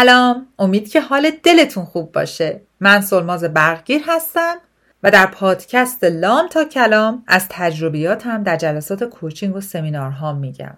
[0.00, 0.46] سلام.
[0.58, 2.60] امید که حال دلتون خوب باشه.
[2.80, 4.54] من سلماز برقگیر هستم
[5.02, 10.76] و در پادکست لام تا کلام از تجربیاتم در جلسات کوچینگ و سمینارها میگم.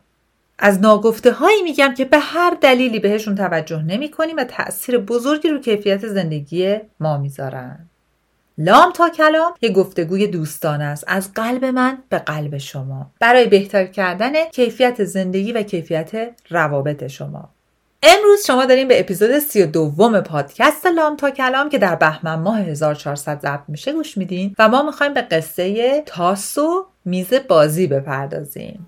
[0.58, 5.48] از ناگفته هایی میگم که به هر دلیلی بهشون توجه نمی کنیم و تأثیر بزرگی
[5.48, 7.78] رو کیفیت زندگی ما می‌ذارن.
[8.58, 11.04] لام تا کلام یه گفتگوی دوستانه است.
[11.06, 13.10] از قلب من به قلب شما.
[13.20, 16.10] برای بهتر کردن کیفیت زندگی و کیفیت
[16.50, 17.48] روابط شما.
[18.02, 22.34] امروز شما داریم به اپیزود سی و دوم پادکست لام تا کلام که در بهمن
[22.34, 27.86] ماه 1400 ضبط میشه گوش میدین و ما می‌خوایم به قصه تاس و میز بازی
[27.86, 28.86] بپردازیم.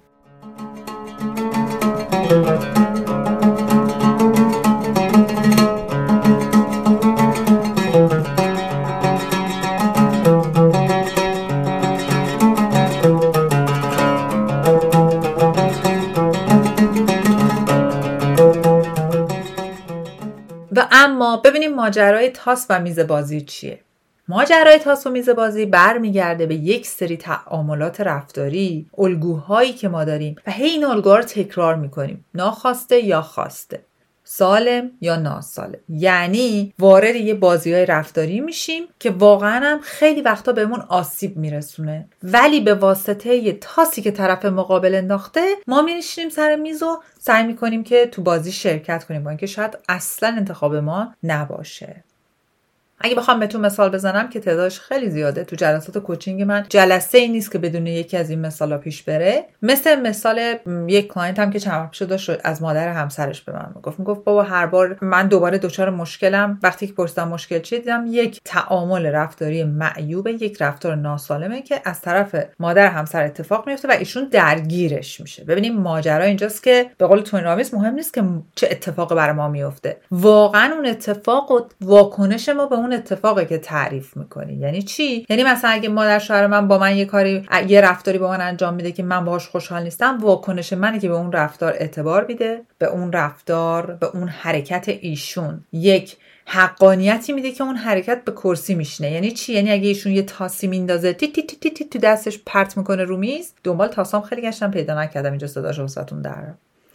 [20.93, 23.81] اما ببینیم ماجرای تاس و میز بازی چیه.
[24.29, 30.37] ماجرای تاس و میز بازی برمیگرده به یک سری تعاملات رفتاری الگوهایی که ما داریم
[30.47, 32.25] و هی این الگوها رو تکرار می‌کنیم.
[32.35, 33.81] ناخواسته یا خواسته.
[34.37, 35.79] سالم یا ناسالم.
[35.89, 42.09] یعنی وارد یه بازی های رفتاری میشیم که واقعا هم خیلی وقتا بهمون آسیب میرسونه.
[42.23, 47.45] ولی به واسطه یه تاسی که طرف مقابل انداخته ما میشینیم سر میز و سعی
[47.45, 52.05] می‌کنیم که تو بازی شرکت کنیم با اینکه شاید اصلا انتخاب ما نباشه.
[53.00, 57.28] اگه بخوام بهتون مثال بزنم که تعدادش خیلی زیاده تو جلسات coaching من جلسه ای
[57.28, 59.45] نیست که بدون یکی از این مثالا پیش بره.
[59.62, 60.55] مثل مثال
[60.89, 64.42] یک client م که چند وقت داشت از مادر همسرش به من گفت می‌گفت بابا
[64.42, 69.65] هر بار من دوباره دچار مشکلم وقتی که پرسیدم مشکل چیه دیدم یک تعامل رفتاری
[69.65, 75.44] معیوب یک رفتار ناسالمه که از طرف مادر همسر اتفاق میفته و ایشون درگیرش میشه.
[75.44, 78.25] ببینیم ماجرا اینجاست که به قول تونی رابینز مهم نیست که
[78.55, 83.59] چه اتفاقی برای ما میفته واقعا اون اتفاق و واکنش ما به اون اتفاقی که
[83.59, 84.55] تعریف می‌کنی.
[84.55, 88.28] یعنی چی؟ یعنی مثلا اگه مادر شوهر من با من یه کاری یه رفتاری با
[88.28, 92.27] من انجام میده که من باهاش خوشحال نیستم واکنش منه که به اون رفتار اعتبار
[92.27, 95.65] میده به اون رفتار به اون حرکت ایشون.
[95.73, 99.11] یک حقانیتی میده که اون حرکت به کرسی میشینه.
[99.11, 102.77] یعنی چی؟ یعنی اگه ایشون یه تاسی میندازه تی تی تی تی, تو دستش پرت
[102.77, 106.44] می‌کنه رو میز دنبال تاسام خیلی گشتم پیدا نکردم اینجا صداش واسهتون در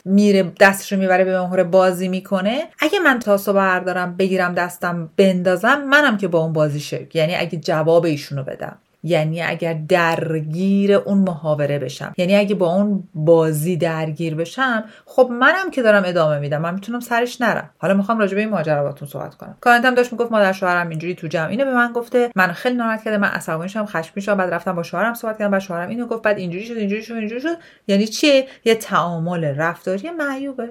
[0.05, 2.67] میره دستشو می‌بره به مهره بازی می‌کنه.
[2.79, 7.59] اگه من تاسو بردارم بگیرم دستم بندازم منم که با اون بازی شرک یعنی اگه
[7.59, 8.77] جواب ایشونو بدم.
[9.03, 12.13] یعنی اگر درگیر اون محاوره بشم.
[12.17, 16.61] یعنی اگه با اون بازی درگیر بشم خب منم که دارم ادامه میدم.
[16.61, 17.69] من می‌تونم سرش نرم.
[17.77, 19.57] حالا می‌خوام راجع به این ماجرا باتون صحبت کنم.
[19.61, 22.31] کارنتم داشت می‌گفت مادر شوهرم اینجوری تو جمع اینو به من گفته.
[22.35, 25.51] من خیلی ناراحت کرده من عصبانی شدم خشمگین شدم بعد رفتم با شوهرم صحبت کردم.
[25.51, 26.23] بعد شوهرم اینو گفت.
[26.23, 27.57] بعد اینجوری شد اینجوری شد اینجوری شد.
[27.87, 30.69] یعنی چیه؟ یه تعامل رفتاری معیوبه.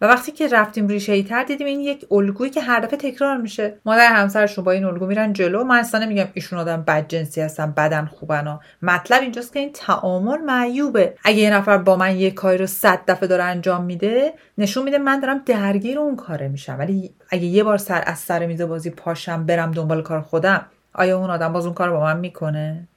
[0.00, 3.36] و وقتی که رفتیم ریشه ای تر دیدیم این یک الگویی که هر دفعه تکرار
[3.36, 3.74] میشه.
[3.84, 5.64] مادر همسرشون با این الگو میرن جلو.
[5.64, 9.72] من اصلا نمیگم ایشون آدم بد جنسی هستن بدن خوبن و مطلب اینجاست که این
[9.72, 11.14] تعامل معیوبه.
[11.24, 14.98] اگه یه نفر با من یه کاری رو صد دفعه داره انجام میده نشون میده
[14.98, 16.76] من دارم درگیر اون کاره میشم.
[16.78, 21.18] ولی اگه یه بار سر از سر میز بازی پاشم برم دنبال کار خودم آیا
[21.18, 22.88] اون آدم باز اون کار با من می‌کنه؟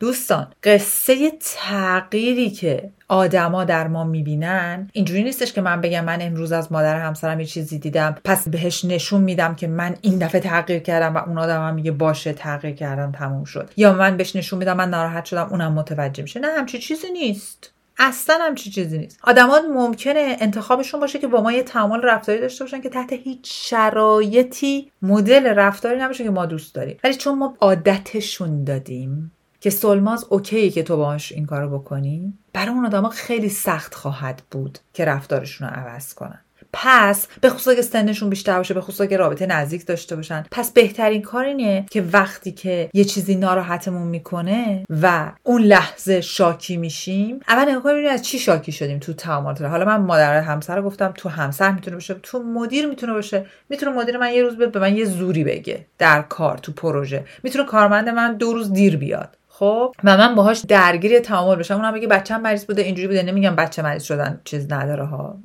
[0.00, 6.52] دوستان قصه تغییری که آدما در ما می‌بینن اینجوری نیستش که من بگم من امروز
[6.52, 10.78] از مادر همسرم یه چیزی دیدم پس بهش نشون میدم که من این دفعه تغییر
[10.78, 13.70] کردم و اون آدم هم میگه باشه تغییر کردم تموم شد.
[13.76, 16.40] یا من بهش نشون میدم من ناراحت شدم اونم متوجه میشه.
[16.40, 17.72] نه همچی چیزی نیست.
[17.98, 19.18] اصلا هم چی چیزی نیست.
[19.22, 23.70] آدما ممکنه انتخابشون باشه که با ما یه تعامل رفتاری داشته باشن که تحت هیچ
[23.70, 26.96] شرایطی مدل رفتاری نباشه که ما دوست داریم.
[27.04, 32.34] ولی چون ما عادتشون دادیم که سلماز اوکی که تو باهاش این کارو بکنی.
[32.52, 36.40] برای اون آدما خیلی سخت خواهد بود که رفتارشون رو عوض کنن.
[36.72, 40.44] پس به خصوص که سنشون بیشتر باشه به خصوص که رابطه نزدیک داشته باشن.
[40.50, 46.76] پس بهترین کار اینه که وقتی که یه چیزی ناراحتمون می‌کنه و اون لحظه شاکی
[46.76, 47.40] میشیم.
[47.48, 51.28] اول نگاه کنیم از چی شاکی شدیم تو تعاملات حالا من مادر همسر گفتم تو
[51.28, 53.46] همسر می‌تونه باشه تو مدیر می‌تونه باشه.
[53.68, 57.24] می‌تونه مدیر من یه روز به من یه زوری بگه در کار تو پروژه.
[57.42, 59.37] می‌تونه کارمند من دو روز دیر بیاد.
[59.58, 61.74] خب و من باهاش درگیر تعامل بشم.
[61.74, 63.22] اونم بگه بچه مریض بوده اینجوری بوده.
[63.22, 65.38] نمیگم بچه مریض شدن چیز نداره ها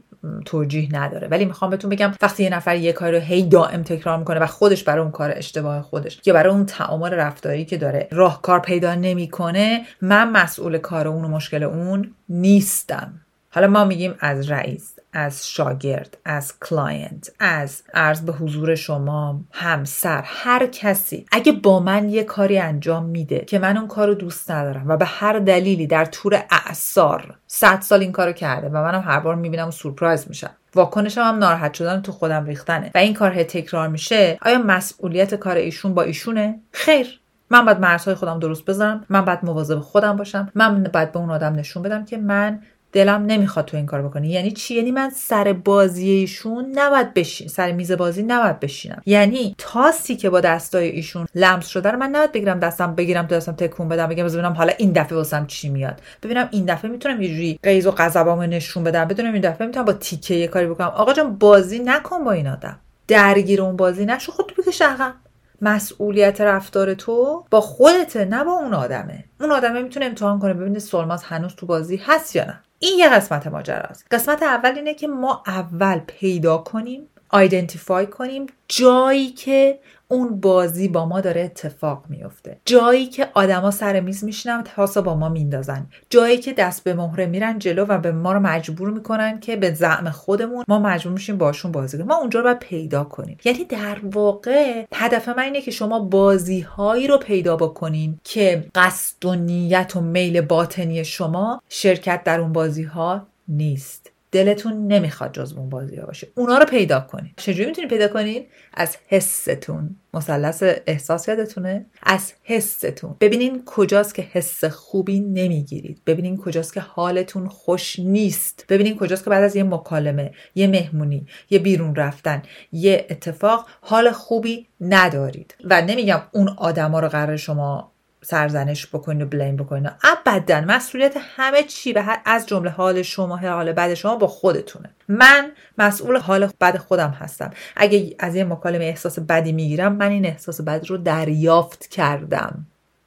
[0.46, 1.28] توجیه نداره.
[1.28, 4.46] ولی می‌خوام بهتون بگم وقتی یه نفر یه کار رو هی دائم تکرار می‌کنه و
[4.46, 8.96] خودش برای اون کار اشتباه خودش یا برای اون تعامل رفتاری که داره راهکار پیدا
[8.96, 13.14] نمی‌کنه من مسئول کار اون و مشکل اون نیستم.
[13.50, 14.96] حالا ما میگیم از رئیس.
[15.14, 21.26] از شاگرد از کلاینت از عرض به حضور شما همسر هر کسی.
[21.32, 24.98] اگه با من یه کاری انجام میده که من اون کار رو دوست ندارم و
[24.98, 29.36] به هر دلیلی در طول اعصار صد سال این کارو کرده و منم هر بار
[29.36, 33.88] می‌بینم و سورپرایز میشم واکنشم هم ناراحت شدن تو خودم ریختنه و این کار تکرار
[33.88, 37.20] میشه آیا مسئولیت کار ایشون با ایشونه؟ خیر.
[37.50, 41.30] من باید مرزهای خودم درست بذارم من باید مواظب خودم باشم من باید به اون
[41.30, 42.62] آدم نشون بدم که من
[42.94, 44.30] دلم نمی‌خواد تو این کار بکنی.
[44.30, 47.48] یعنی چی؟ یعنی من سر بازی ایشون نباید بشین.
[47.48, 49.02] سر میز بازی نباید بشینم.
[49.06, 53.36] یعنی تاسی که با دستای ایشون لمس شده رو من نباید بگیرم دستم بگیرم تو
[53.36, 56.02] دستم تکون بدم بگم ببینم حالا این دفعه واسم چی میاد.
[56.24, 59.06] ببینم این دفعه می‌تونم یه جوری غیظ و غضبامو نشون بدم.
[59.06, 60.88] بدونم این دفعه می‌تونم با تیکه یه کاری بکنم.
[60.88, 62.80] آقا جان بازی نکن با این آدم.
[63.08, 64.32] درگیر اون بازی نشو.
[64.32, 65.14] خودت بکش عقب.
[65.62, 69.24] مسئولیت رفتار تو با خودته نه با اون آدمه.
[69.42, 72.60] اون آدمه می‌تونه امتحان کنه ببینه سلماز هنوز تو بازی هست یا نه.
[72.84, 74.08] این یه قسمت ماجراست.
[74.12, 81.06] قسمت اول اینه که ما اول پیدا کنیم آیدنتیفای کنیم جایی که اون بازی با
[81.06, 85.88] ما داره اتفاق میفته جایی که آدما سر میز میشینن تاسا با ما میندازن.
[86.10, 89.74] جایی که دست به مهره میرن جلو و به ما رو مجبور می‌کنن که به
[89.74, 92.08] زعم خودمون ما مجبور میشیم باشون بازی کنیم.
[92.08, 93.38] ما اونجا رو باید پیدا کنیم.
[93.46, 99.26] یعنی در واقع هدف من اینه که شما بازی هایی رو پیدا بکنین که قصد
[99.26, 104.13] و نیت و میل باطنی شما شرکت در اون بازی ها نیست.
[104.34, 106.28] دلتون نمی‌خواد جز اون بازی ها باشه.
[106.36, 109.96] اونا رو پیدا کنین چجوری می‌تونید پیدا کنین از حستون.
[110.14, 113.16] مثلث احساس یادتونه؟ از حستون.
[113.20, 116.02] ببینین کجاست که حس خوبی نمی‌گیرید.
[116.06, 118.66] ببینین کجاست که حالتون خوش نیست.
[118.70, 122.42] ببینین کجاست که بعد از یه مکالمه یه مهمونی یه بیرون رفتن
[122.72, 125.56] یه اتفاق حال خوبی ندارید.
[125.64, 127.93] و نمیگم اون آدما رو قرار شما
[128.24, 129.90] سرزنش بکنین و بلیم بکنین.
[130.04, 134.90] ابدا مسئولیت همه چی به از جمله حال شما حال بد شما با خودتونه.
[135.08, 137.52] من مسئول حال بد خودم هستم.
[137.76, 142.66] اگه از یه مکالمه احساس بدی می‌گیرم من این احساس بد رو دریافت کردم.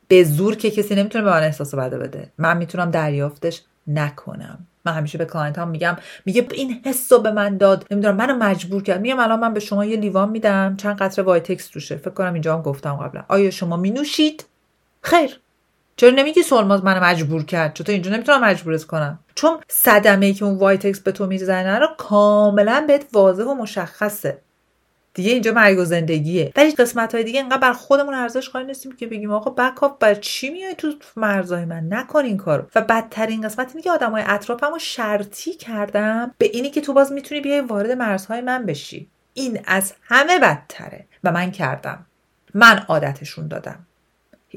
[0.09, 2.33] به زور که کسی نمی‌تونه به من احساس بد بده.
[2.39, 4.67] من می‌تونم دریافتش نکنم.
[4.85, 7.87] من همیشه به کلاینت هم میگم میگه این حس رو به من داد.
[7.91, 9.01] نمی‌دونم منو مجبور کرد.
[9.01, 10.77] میگم الان من به شما یه لیوان میدم.
[10.77, 11.97] چند قطره وایتکس توشه.
[11.97, 13.25] فکر کنم اینجا هم گفتم قبلا.
[13.29, 14.45] آیا شما مینوشید؟
[15.07, 15.41] خیر.
[15.97, 19.19] چرا نمیگی سولماز منو مجبور کرد؟ چطور اینجا نمی‌تونم مجبورت کنم.
[19.35, 24.39] چون صدمه ای که اون وایتکس به تو می‌زنه رو کاملا بهت واضح و مشخصه.
[25.15, 26.53] دیگه اینجا مرگ و زندگیه.
[26.57, 30.15] ولی قسمت های دیگه انقدر بر خودمون ارزش قائل نیستیم که بگیم آقا بکاف بر
[30.15, 32.65] چی میای تو مرزهای من؟ نکن این کارو.
[32.75, 37.41] و بدترین قسمت اینه که آدمای اطرافمو شرطی کردم به اینی که تو باز می‌تونی
[37.41, 39.09] بیای وارد مرزهای من بشی.
[39.35, 41.07] این از همه بدتره.
[41.25, 42.07] و من کردم.
[42.55, 43.87] من عادتشون دادم.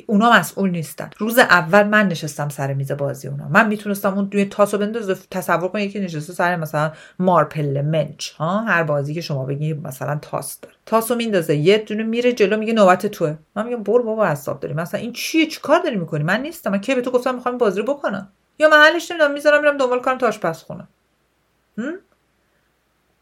[0.06, 1.09] اونا مسئول نیستن.
[1.18, 3.47] روز اول من نشستم سر میز بازی اونا.
[3.47, 8.59] من می‌تونستم اون توی تاسو بندازه تصور کن یکی نشسته سر مثلا مارپل منچ ها؟
[8.59, 10.75] هر بازی که شما بگید مثلا تاس داره.
[10.86, 13.36] تاسو میندازه یه دونه میره جلو میگه نوبت توه.
[13.56, 14.74] من میگم برو بابا حساب داری.
[14.74, 16.71] مثلا این چیه؟ چیکار داری می‌کنی؟ من نیستم.
[16.71, 18.27] من کی به تو گفتم می‌خوام بازی رو بکنم؟
[18.59, 20.88] یا محلش نمی‌دونم می‌ذارم میرم دنبال کارم تاش پس خونم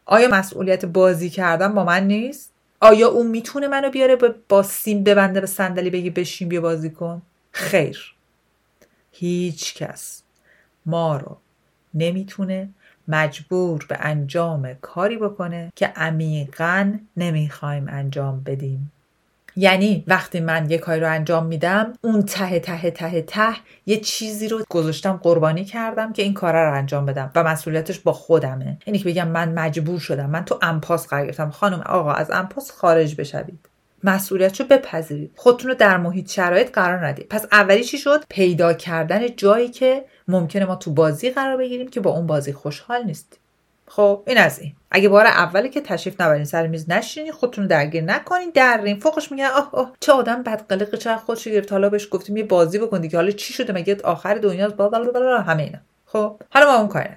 [0.06, 4.16] آیا مسئولیت بازی کردن با من نیست؟ آیا اون می‌تونه منو بیاره
[4.48, 7.22] با سیم ببنده به صندلی بگی بشین بیا بازی کن؟
[7.52, 8.14] خیر.
[9.12, 10.22] هیچ کس.
[10.86, 11.36] ما رو
[11.94, 12.68] نمی‌تونه
[13.08, 18.92] مجبور به انجام کاری بکنه که عمیقا نمی‌خوایم انجام بدیم.
[19.58, 23.54] یعنی وقتی من یه کاری رو انجام میدم اون ته ته ته ته
[23.86, 28.12] یه چیزی رو گذاشتم قربانی کردم که این کار رو انجام بدم و مسئولیتش با
[28.12, 28.78] خودمه.
[28.86, 31.50] یعنی که بگم من مجبور شدم من تو امپاس قرار گرفتم.
[31.50, 33.68] خانم آقا از امپاس خارج بشوید.
[34.04, 35.32] مسئولیت رو بپذیرید.
[35.36, 37.28] خودتون رو در محیط شرایط قرار ندید.
[37.28, 42.00] پس اولی چی شد؟ پیدا کردن جایی که ممکنه ما تو بازی قرار بگیریم که
[42.00, 43.40] با اون بازی خوشحال نیستیم.
[43.88, 44.74] خب این از این.
[44.90, 49.00] اگه بار اولی که تشریف نبرین سر میز نشینین خودتون درگیر نکنین درین.
[49.00, 49.92] فوقش میگن آه آه.
[50.00, 51.72] چه آدم بدقلق چه خودش گرفت.
[51.72, 53.18] حالا بهش گفتیم یه بازی بکن دیگه.
[53.18, 55.78] حالا چی شده؟ مگه آخر دنیاست بلا همه اینا.
[56.06, 57.08] خب حالا ما اون کاری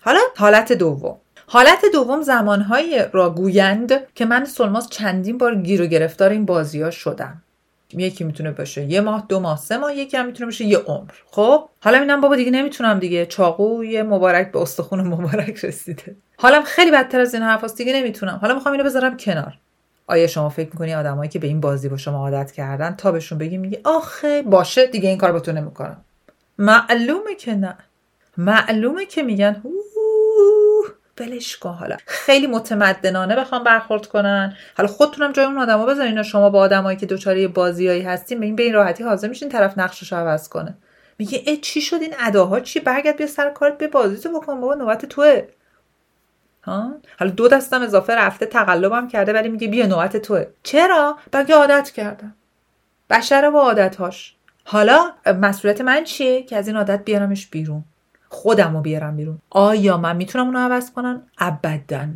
[0.00, 1.16] حالا حالت دوم.
[1.46, 6.82] حالت دوم زمانهایی را گویند که من سلماس چندین بار گیر و گرفتار این بازی
[6.82, 7.42] ها شدم.
[7.92, 8.84] یکی می‌تونه باشه.
[8.84, 10.64] یه ماه دو ماه سه ماه یکی هم می‌تونه باشه.
[10.64, 11.10] یه عمر.
[11.30, 13.26] خب؟ حالا اینم بابا دیگه نمی‌تونم دیگه.
[13.26, 16.16] چاقوی مبارک به استخون مبارک رسیده.
[16.36, 17.76] حالا خیلی بدتر از این حرفاست.
[17.76, 18.38] دیگه نمی‌تونم.
[18.42, 19.58] حالا می‌خوام اینو بذارم کنار.
[20.06, 23.38] آیا شما فکر می‌کنی آدمایی که به این بازی با شما عادت کردن تا بهشون
[23.38, 26.04] بگی میگی آخه باشه دیگه این کار با تو نمی‌کنم.
[26.58, 27.78] معلومه که نه.
[28.36, 29.62] معلومه که میگن
[31.20, 31.72] ولش کن.
[31.72, 34.56] حالا خیلی متمدنانه بخوام برخورد کنن.
[34.76, 38.62] حالا خودتونم جای اون آدما بذارین شما با آدمایی که دوچاری بازیایی هستین به به
[38.62, 40.74] این راحتی حاضر میشین طرف نقشش عوض کنه.
[41.18, 44.60] میگه ای چی شد این اداها؟ چی؟ برگرد بیا سر کارت به بازی تو بکن
[44.60, 45.42] بابا نوبت توه.
[46.62, 50.46] ها؟ حالا دو دستم اضافه رفته تقلبم کرده ولی میگه بیا نوبت توه.
[50.62, 52.34] چرا؟ بگه عادت کردم.
[53.10, 54.34] بشر با عادتهاش.
[54.64, 57.84] حالا مسئولیت من چیه؟ که از این عادت بیارمش بیرون.
[58.28, 59.38] خودم رو بیارم بیرون.
[59.50, 62.08] آیا من می‌تونم اونو عوض کنم ابدا.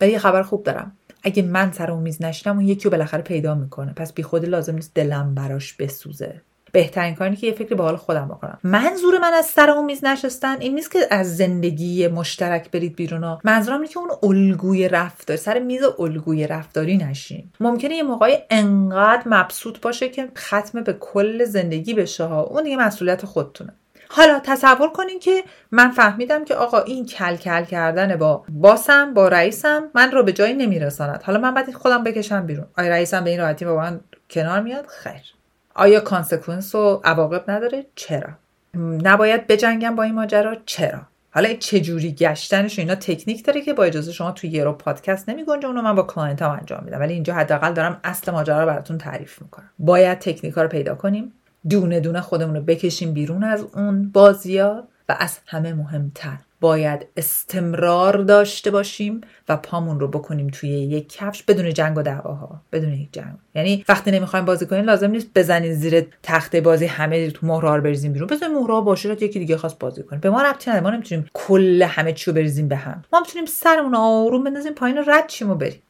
[0.00, 0.96] ولی یه خبر خوب دارم.
[1.22, 3.92] اگه من سر اون میز نشینم اون یکی رو بالاخره پیدا می‌کنه.
[3.92, 6.40] پس بی خود لازم نیست دلم براش بسوزه.
[6.72, 8.58] بهترین کاری که یه فکری به حال خودم بکنم.
[8.64, 13.24] منظور من از سر اون میز نشستن این نیست که از زندگی مشترک برید بیرون
[13.24, 13.40] ها.
[13.44, 17.50] منظورم اینه که اون الگوی رفتار سر میز الگوی رفتاری نشین.
[17.60, 22.42] ممکنه یه موقعی انقدر مبسوط باشه که ختم به کل زندگی بشه ها.
[22.42, 23.72] اون دیگه مسئولیت خودتونه.
[24.12, 29.28] حالا تصور کنین که من فهمیدم که آقا این کل کل کردن با باسم با
[29.28, 31.22] رئیسم من رو به جایی نمیرساند.
[31.22, 32.66] حالا من باید خودم بکشم بیرون.
[32.78, 34.00] آیا رئیسم به این راحتی با من
[34.30, 35.22] کنار میاد؟ خیر.
[35.74, 38.28] آیا consequence و عواقب نداره؟ چرا؟
[39.02, 41.00] نباید بجنگم با این ماجرا؟ چرا؟
[41.30, 45.28] حالا این چجوری گشتنش اینا تکنیک داره که با اجازه شما توی یه رو پادکست
[45.28, 47.00] نمی گنجه اونو من با کلاینت هم انجام میدم.
[47.00, 49.70] ولی اینجا حداقل دارم اصل ماجرا رو براتون تعریف می‌کنم.
[49.78, 51.32] باید تکنیک ها رو پیدا کنیم.
[51.68, 56.36] دونه دونه خودمون رو بکشیم بیرون از اون بازیا و از همه مهمتر.
[56.60, 62.60] باید استمرار داشته باشیم و پامون رو بکنیم توی یک کفش بدون جنگ و دعواها.
[62.72, 63.34] بدون یک جنگ.
[63.54, 67.82] یعنی وقتی نمی‌خوایم بازی کنیم لازم نیست بزنید زیر تخته بازی همه تو مهرها رو
[67.82, 68.28] بریزیم بیرون.
[68.28, 70.84] بزنید مهرها باشه یکی دیگه خواست بازی کنیم به ما ربطی نداره.
[70.84, 73.04] ما نمی‌تونیم کل همه چی رو بریزیم به هم.
[73.12, 75.82] ما می‌تونیم سرمون آروم بندازیم پایین رد چیم و بریم.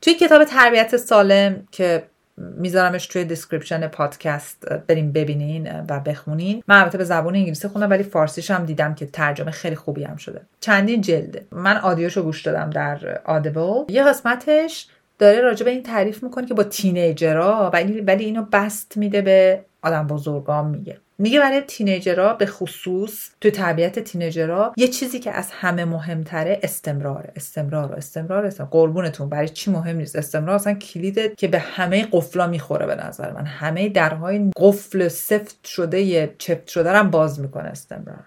[0.00, 2.04] توی کتاب تربیت سالم که
[2.36, 6.62] میذارمش توی description پادکست بریم ببینین و بخونین.
[6.68, 10.16] من البته به زبان انگلیسی خوندم ولی فارسیش هم دیدم که ترجمه خیلی خوبی هم
[10.16, 10.40] شده.
[10.60, 14.88] چندین جلده من audio شو گوش دادم در Audible یه قسمتش
[15.18, 19.22] داره راجع به این تعریف می‌کنه که با teenager ها ولی ولی اینو بسط میده
[19.22, 20.98] به آدم بزرگان میگه.
[21.18, 25.84] میگه برای teenager ها به خصوص تو تربیت teenager ها یه چیزی که از همه
[25.84, 28.70] مهمتره استمرار استمرار استمرار استمرار.
[28.70, 33.32] قربونتون برای چی مهم نیست؟ استمرار اصلا کلیده که به همه قفلا می‌خوره به نظر
[33.32, 33.46] من.
[33.46, 38.24] همه درهای قفل سفت شده چفت شده هم باز می‌کنه استمرار.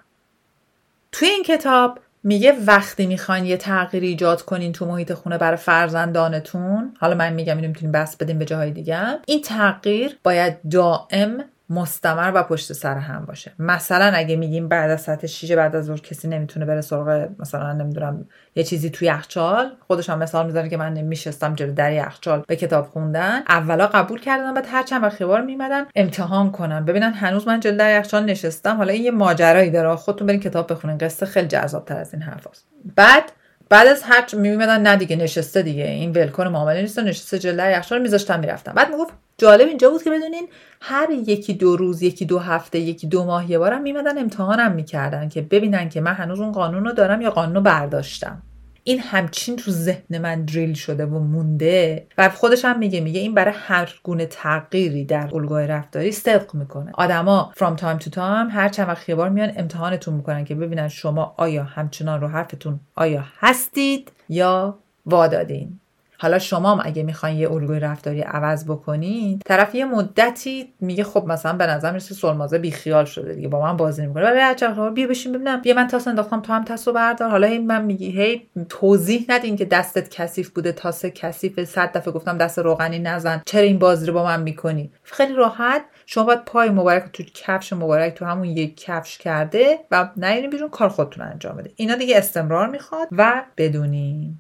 [1.11, 6.93] توی این کتاب میگه وقتی می‌خواین یه تغییر ایجاد کنین تو محیط خونه برای فرزندانتون
[6.99, 9.01] حالا من میگم اینو می‌تونیم بس بدیم به جاهای دیگه.
[9.27, 13.51] این تغییر باید دائم مستمر و پشت سر هم باشه.
[13.59, 17.73] مثلا اگه میگیم بعد از ساعت 6 بعد از ظهر کسی نمی‌تونه بره سراغ مثلا
[17.73, 19.71] نمی‌دونم یه چیزی توی یخچال.
[19.87, 23.43] خودش هم مثال می‌زنه که من نمیشستم جلو در یخچال به کتاب خوندن.
[23.49, 26.85] اولا قبول کردن بعد هر چند وقت بار میمدن امتحان کنن.
[26.85, 28.77] ببینن هنوز من جلو در یخچال نشستم.
[28.77, 29.95] حالا این یه ماجرایی داره.
[29.95, 30.97] خودتون برین کتاب بخونین.
[30.97, 32.67] قصه خیلی جذاب تر از این حرفاست.
[32.95, 33.23] بعد
[33.69, 35.83] بعد از هر میمدن نه دیگه نشسته دیگه.
[35.83, 40.03] این ول کن معامله نیست نشسته جلوی یخچال میذاشتم می‌رفتم بعد می‌گفت جالب اینجا بود
[40.03, 40.47] که بدونین
[40.81, 45.29] هر یکی دو روز یکی دو هفته یکی دو ماه یه بارم میمدن امتحانم می‌کردن
[45.29, 48.41] که ببینن که من هنوز اون قانون رو دارم یا قانون رو برداشتم.
[48.87, 53.33] این همچین تو ذهن من دریل شده و مونده و خودش هم میگه میگه این
[53.33, 56.91] برای هر گونه تغییری در الگوی رفتاری صدق می‌کنه.
[56.93, 61.35] آدما from time to time هر چند وقت بار میان امتحانتون می‌کنن که ببینن شما
[61.37, 65.79] آیا همچنان رو حرفتون آیا هستید یا وادادین.
[66.19, 71.25] حالا شما هم اگه می‌خواین یه الگوی رفتاری عوض بکنید طرف یه مدتی میگه خب
[71.27, 74.23] مثلا به نظر می‌رسه سلمازه بیخیال شده دیگه با من بازی نمی‌کنه.
[74.23, 75.61] ولی هر بیا بشین ببینم.
[75.61, 77.29] بیا من تاس انداختم تو هم تاسو بردار.
[77.29, 82.13] حالا هی من میگی هی توضیح ندین که دستت کثیف بوده تاس کثیف صد دفعه
[82.13, 83.41] گفتم دست روغنی نزن.
[83.45, 85.81] چرا این بازی رو با من می‌کنی؟ خیلی راحت.
[86.05, 90.69] شما باید پای مبارک تو کفش مبارک تو همون یک کفش کرده و نه بیرون
[90.69, 91.71] کار خودتون انجام بده.
[91.75, 94.35] اینا دیگه استمرار می‌خواد و بدونین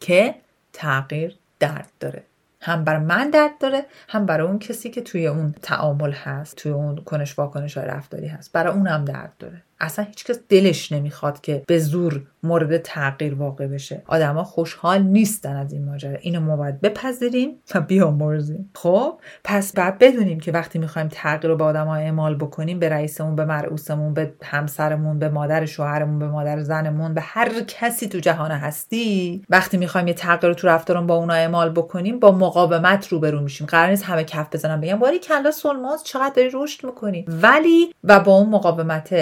[0.00, 0.34] که
[0.76, 2.22] تغییر درد داره.
[2.60, 6.72] هم برای من درد داره هم برای اون کسی که توی اون تعامل هست توی
[6.72, 8.52] اون کنش واکنش های رفتاری هست.
[8.52, 9.62] برای اونم درد داره.
[9.80, 14.02] اصلا هیچکس دلش نمی‌خواد که به زور مورد تغییر واقع بشه.
[14.06, 16.18] آدما خوشحال نیستن از این ماجرا.
[16.20, 18.70] اینو ما باید بپذیریم و بیامرزیم.
[18.74, 23.36] خب پس بعد بدونیم که وقتی می‌خوایم تغییر رو به آدما اعمال بکنیم به رئیسمون
[23.36, 28.50] به مرعوسمون به همسرمون به مادر شوهرمون به مادر زنمون به هر کسی تو جهان
[28.50, 33.40] هستی وقتی می‌خوایم یه تغییر رو تو رفتارمون با اونا اعمال بکنیم با مقاومت روبرو
[33.40, 33.66] میشیم.
[33.66, 38.20] قرار نیست همه کف بزنن بگم باری کلا سلماز چقدر داری رشد می‌کنی؟ ولی و
[38.20, 39.12] با اون مقاومت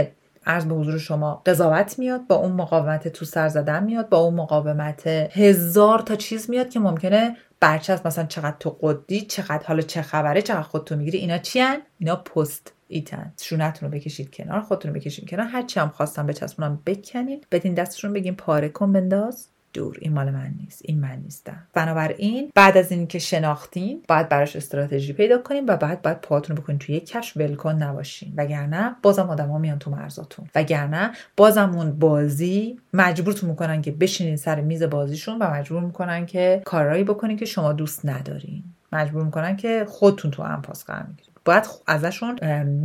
[0.47, 4.35] عرض به حضور شما قضاوت میاد با اون مقاومت تو سر زدن میاد با اون
[4.35, 10.03] مقاومت هزار تا چیز میاد که ممکنه برچسب مثلا چقدر تو قدی چقدر حالا چه
[10.03, 11.19] خبره چقدر خودتو می‌گیری.
[11.19, 11.61] اینا چی
[11.99, 15.47] اینا پست ایتن شونتون رو بکشید کنار خودتون رو بکشید کنار.
[15.47, 17.45] هر چی هم خواستم بچسبونم بکنین.
[17.51, 19.49] بدین دستشون بگین پاره کن بنداز.
[19.75, 21.67] دور این مال من نیست این من نیستم.
[21.75, 26.79] بنابراین بعد از اینکه شناختین باید براش استراتژی پیدا کنیم و بعد باید پاتون بکنین
[26.79, 28.33] توی یک کفش ولکن نباشین.
[28.37, 30.47] وگرنه بازم آدما میان تو مرزاتون.
[30.55, 36.63] وگرنه بازم اون بازی مجبورتون می‌کنن که بشینین سر میز بازیشون و مجبور می‌کنن که
[36.65, 38.63] کارهایی بکنین که شما دوست ندارین.
[38.93, 42.37] مجبور می‌کنن که خودتون تو هم پاس قرار می‌گیرین باید ازشون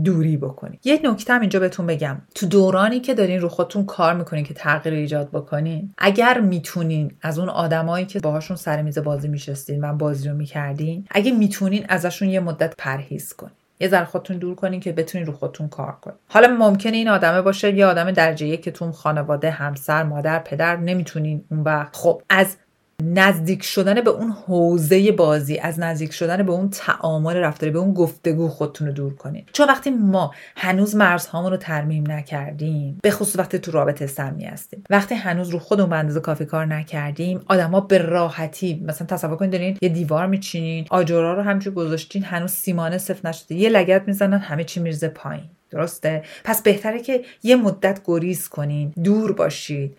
[0.04, 2.22] دوری بکنید یه نکته هم اینجا بهتون بگم.
[2.36, 7.39] تو دورانی که دارین رو خودتون کار می‌کنین که تغییر ایجاد بکنین اگر می‌تونین از
[7.39, 12.30] اون آدمایی که باهاشون سر میز بازی میشستین و بازی رو می‌کردین اگه می‌تونین ازشون
[12.30, 13.54] یه مدت پرهیز کنین.
[13.82, 16.18] یه ذره خودتون دور کنین که بتونین رو خودتون کار کنین.
[16.28, 20.78] حالا ممکنه این آدمه باشه یه آدم درجه یک که تو خانواده همسر مادر پدر
[20.78, 21.96] نمی‌تونین اون وقت.
[21.96, 22.56] خب از
[23.03, 27.94] نزدیک شدن به اون حوزه بازی از نزدیک شدن به اون تعامل رفتاری به اون
[27.94, 29.46] گفتگو خودتون رو دور کنین.
[29.53, 34.84] چون وقتی ما هنوز مرزهامون رو ترمیم نکردیم به خصوص وقتی تو رابطه سمی هستیم.
[34.89, 39.51] وقتی هنوز رو خودمون به اندازه کافی کار نکردیم آدما به راحتی مثلا تصور کنید
[39.51, 44.38] دارین یه دیوار میچینین آجرها رو همینجور گذاشتین هنوز سیمانه صفر نشده یه لگت می‌زنن
[44.38, 45.44] همه چی میرزه پایین.
[45.70, 49.98] درسته؟ پس بهتره که یه مدت گریز کنین دور باشید.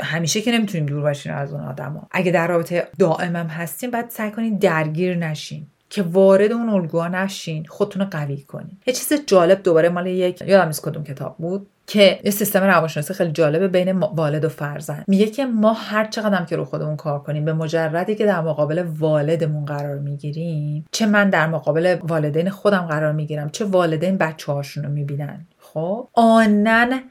[0.00, 2.08] همیشه که نمی‌تونیم دور باشیم از اون آدما.
[2.10, 5.66] اگه در رابطه دائمم هستیم باید سعی کنین درگیر نشین.
[5.90, 7.64] که وارد اون الگوها نشین.
[7.64, 8.78] خودتون رو قوی کنین.
[8.86, 13.14] یه چیز جالب دوباره مال یک یادم نیست کدوم کتاب بود که یه سیستم روانشناسی
[13.14, 15.04] خیلی جالبه بین والد و فرزند.
[15.08, 18.84] میگه که ما هر چقدر که رو خودمون کار کنیم به مجردی که در مقابل
[18.98, 24.84] والدمون قرار می‌گیریم چه من در مقابل والدین خودم قرار می‌گیرم چه والدین بچه هاشون
[24.84, 25.46] رو می‌بینن.
[25.58, 27.02] خب؟ آنن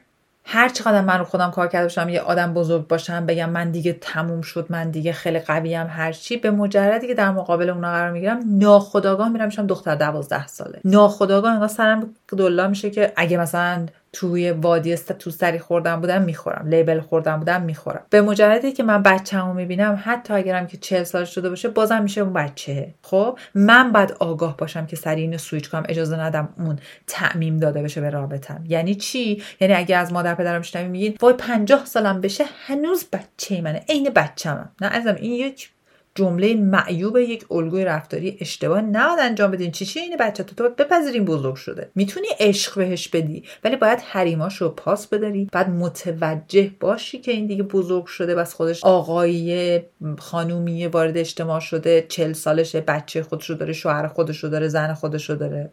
[0.46, 3.94] هر چقدر من رو خودم کار کرده باشم یه آدم بزرگ باشم بگم من دیگه
[4.02, 8.12] تموم شد من دیگه خیلی قویم هر چی به مجردی که در مقابل اونا قرار
[8.12, 10.82] می‌گیرم ناخداگاه میرم میشم دختر دوازده ساله.
[10.86, 16.22] ناخداگاه انگار سرم دلا میشه که اگه مثلا توی وادی است تو سری خوردم بودم
[16.22, 16.67] می‌خورم.
[16.67, 18.05] لیبل خوردم بودم می‌خورم.
[18.10, 22.22] به مجردی که من بچه‌مو می‌بینم حتی اگرم که 40 سال شده باشه بازم میشه
[22.22, 22.93] اون بچه.
[23.01, 27.82] خب؟ من باید آگاه باشم که سری اینو سویچ کنم اجازه ندم اون تعمیم داده
[27.82, 28.63] بشه به رابطم.
[28.67, 33.61] یعنی چی؟ یعنی اگه از مادر پدرم شنوی میگین وای 50 سالم بشه هنوز بچه
[33.61, 33.85] منه.
[33.90, 34.72] عین بچه‌مم.
[34.81, 35.70] نه ازم این یک
[36.16, 38.82] جمله معیوب یک الگوی رفتاری اشتباه.
[38.82, 39.72] نباید انجام بدین.
[39.72, 41.92] چی چی اینه بچه تو بپذیرین بزرگ شده.
[41.96, 45.50] می‌تونی عشق بهش بدی ولی باید حریماش رو پاس بداری.
[45.52, 49.80] بعد متوجه باشی که این دیگه بزرگ شده بس خودش آقایی
[50.20, 54.94] خانومی وارد اجتماع شده چل سالشه بچه خودش رو داره شوهر خودش رو داره زن
[54.94, 55.72] خودش رو داره.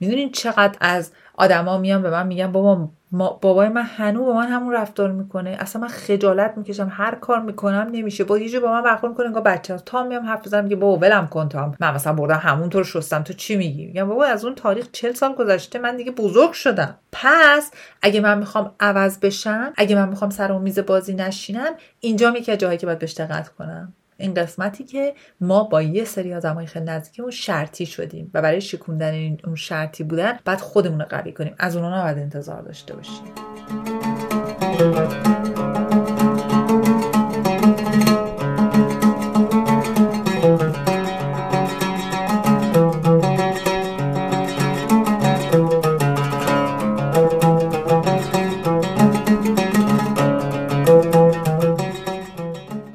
[0.00, 4.46] می‌دونین چقدر از آدما میان به من میگن بابا ما بابای من هنوز با من
[4.46, 5.56] همون رفتار می‌کنه.
[5.60, 6.88] اصلا من خجالت می‌کشم.
[6.92, 8.24] هر کار می‌کنم نمیشه.
[8.24, 9.26] با یه با من برخورد می‌کنه.
[9.26, 12.84] انگار بچه تا میام حرف بزنم میگه بابا ولم کن تا من مثلا بردم همونطور
[12.84, 13.22] شستم.
[13.22, 16.98] تو چی میگی؟ میگم بابا از اون تاریخ چل سال گذشته من دیگه بزرگ شدم.
[17.12, 17.70] پس
[18.02, 22.56] اگه من می‌خوام عوض بشم اگه من می‌خوام سر اون میز بازی نشینم اینجا میگه
[22.56, 23.92] جایی که باید بهش دقت کنم.
[24.20, 29.36] این قسمتی که ما با یه سری آدمای خیلی نزدیکمون شرطی شدیم و برای شکوندن
[29.44, 31.54] اون شرطی بودن بعد خودمون رو قوی کنیم.
[31.58, 33.24] از اونها نباید انتظار داشته باشیم.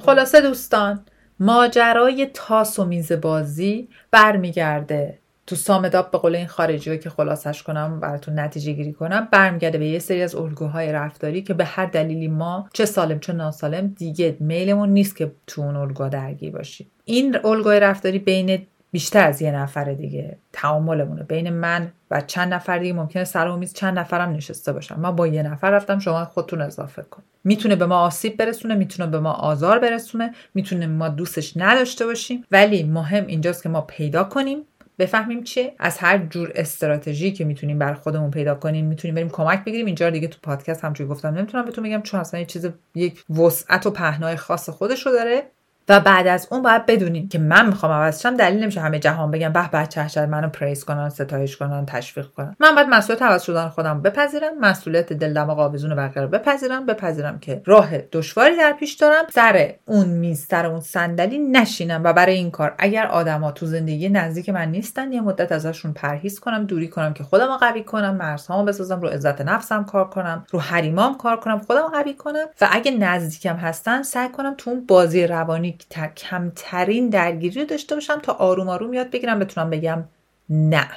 [0.06, 1.06] خلاصه دوستان
[1.40, 5.20] ماجرای تاس و میز بازی برمیگرده.
[5.48, 9.88] تو سامداب به قول این خارجی که خلاصش کنم براتون نتیجه گیری کنم برمیگرده به
[9.88, 14.38] یه سری از الگوهای رفتاری که به هر دلیلی ما چه سالم چه ناسالم دیگه
[14.40, 16.92] میلمون نیست که تو اون الگوها درگیر باشیم.
[17.06, 21.24] این الگوهای رفتاری بین بیشتر از یه نفر دیگه تعاملمونه.
[21.24, 25.28] بین من و چند نفر دیگه ممکنه سر میز چند نفرم نشسته باشم من با
[25.28, 27.24] یه نفر رفتم شما خودتون اضافه کن.
[27.44, 32.46] می‌تونه به ما آسیب برسونه می‌تونه به ما آزار برسونه می‌تونه ما دوستش نداشته باشیم.
[32.52, 34.58] ولی مهم اینجاست که ما پیدا کنیم
[35.00, 39.64] بفهمیم چه از هر جور استراتژی که می‌تونیم بر خودمون پیدا کنیم می‌تونیم بریم کمک
[39.66, 39.86] بگیریم.
[39.86, 43.86] اینجا دیگه تو پادکست همونجوری گفتم نمی‌تونم بهتون بگم چون اصلا یه چیز یک وسعت
[43.86, 45.44] و پهنای خاص خودش رو داره.
[45.90, 49.32] و بعد از اون باید بدونیم که من می‌خوام عوض شم دلیل نمیشه همه جهان
[49.32, 52.56] بگم به بچه شاید منو praise کنن ستایش کنن تشویق کنن.
[52.60, 57.62] من باید مسئولیت عوض شدن خودم بپذیرم مسئولیت دل دماغ آویزون بقیه بپذیرم بپذیرم که
[57.66, 62.52] راه دشواری در پیش دارم سر اون میز سر اون صندلی نشینم و برای این
[62.52, 67.14] کار اگر آدما تو زندگی نزدیک من نیستن یه مدت ازشون پرهیز کنم دوری کنم
[67.14, 71.40] که خودم رو قوی کنم مرزهامو بسازم رو عزت نفسم کار کنم رو حریمام کار
[71.40, 72.46] کنم خودم قوی کنم.
[72.62, 75.75] و اگه نزدیکم هستن سعی کنم تو اون بازی روانی
[76.16, 80.04] کمترین درگیری رو داشته باشم تا آروم آروم یاد بگیرم بتونم بگم
[80.50, 80.88] نه.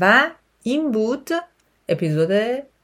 [0.00, 0.26] و
[0.62, 1.30] این بود
[1.88, 2.30] اپیزود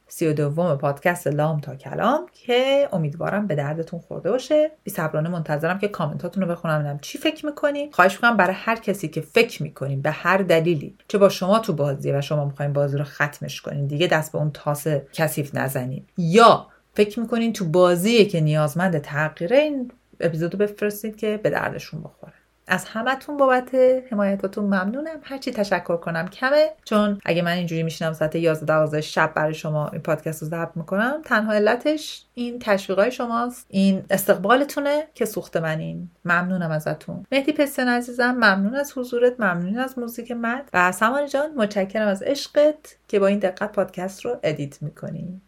[0.09, 4.71] سی و دوم پادکست لام تا کلام که امیدوارم به دردتون خورده باشه.
[4.85, 7.93] بی صبرانه منتظرم که کامنتاتون رو بخونم ببینم چی فکر می‌کنین.
[7.93, 11.73] خواهش می‌کنم برای هر کسی که فکر می‌کنین به هر دلیلی چه با شما تو
[11.73, 16.07] بازی و شما می‌خواین بازی رو ختمش کنین دیگه دست به اون تاس کثیف نزنین.
[16.19, 22.33] یا فکر می‌کنین تو بازی که نیازمند تغییره این اپیزودو بفرستید که به دردشون بخوره.
[22.67, 23.75] از همتون بابت
[24.11, 25.19] حمایتاتون ممنونم.
[25.23, 29.89] هرچی تشکر کنم کمه چون اگه من اینجوری میشینم ساعت 11 12 شب برای شما
[29.89, 33.67] این پادکست رو ضبط می‌کنم تنها علتش این تشویقای شماست.
[33.69, 36.11] این استقبالتونه که سوخت منین.
[36.25, 37.27] ممنونم ازتون.
[37.33, 40.69] مهدی پسن عزیزم ممنون از حضورت ممنون از موزیکت.
[40.73, 45.41] و سمانی جان متشکرم از عشقت که با این دقت پادکست رو edit می‌کنی.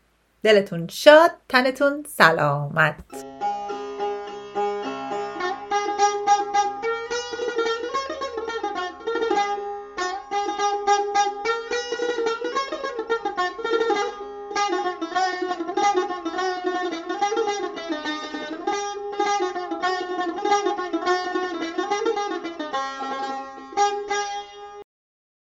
[0.42, 2.94] دلتون شاد تنتون سلامت.